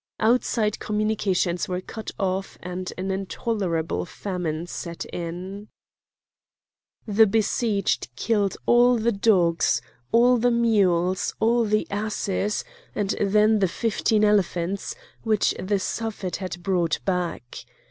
[0.19, 5.67] Outside communications were cut off and an intolerable famine set in.
[7.05, 9.79] The besieged killed all the dogs,
[10.11, 12.63] all the mules, all the asses,
[12.95, 17.63] and then the fifteen elephants which the Suffet had brought back.